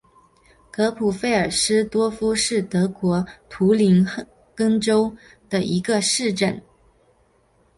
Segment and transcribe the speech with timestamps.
[0.71, 4.03] 格普费尔斯多夫是德国图林
[4.55, 5.15] 根州
[5.47, 6.59] 的一个市镇。